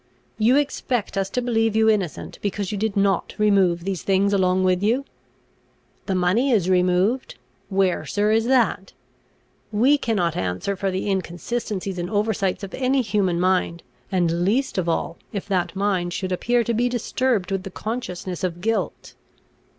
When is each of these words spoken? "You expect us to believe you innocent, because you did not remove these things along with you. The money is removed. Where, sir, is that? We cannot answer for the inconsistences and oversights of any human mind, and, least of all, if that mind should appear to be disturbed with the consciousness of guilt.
"You 0.39 0.55
expect 0.55 1.15
us 1.15 1.29
to 1.29 1.43
believe 1.43 1.75
you 1.75 1.87
innocent, 1.87 2.39
because 2.41 2.71
you 2.71 2.77
did 2.79 2.97
not 2.97 3.35
remove 3.37 3.83
these 3.83 4.01
things 4.01 4.33
along 4.33 4.63
with 4.63 4.81
you. 4.81 5.05
The 6.07 6.15
money 6.15 6.49
is 6.49 6.71
removed. 6.71 7.35
Where, 7.69 8.03
sir, 8.07 8.31
is 8.31 8.45
that? 8.45 8.93
We 9.71 9.99
cannot 9.99 10.35
answer 10.35 10.75
for 10.75 10.89
the 10.89 11.07
inconsistences 11.07 11.99
and 11.99 12.09
oversights 12.09 12.63
of 12.63 12.73
any 12.73 13.03
human 13.03 13.39
mind, 13.39 13.83
and, 14.11 14.43
least 14.43 14.79
of 14.79 14.89
all, 14.89 15.17
if 15.33 15.47
that 15.49 15.75
mind 15.75 16.13
should 16.13 16.31
appear 16.31 16.63
to 16.63 16.73
be 16.73 16.89
disturbed 16.89 17.51
with 17.51 17.61
the 17.61 17.69
consciousness 17.69 18.43
of 18.43 18.59
guilt. 18.59 19.13